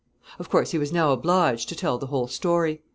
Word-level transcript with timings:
]Of 0.39 0.49
course 0.49 0.71
he 0.71 0.79
was 0.79 0.91
now 0.91 1.11
obliged 1.11 1.69
to 1.69 1.75
tell 1.75 1.99
the 1.99 2.07
whole 2.07 2.25
story. 2.27 2.81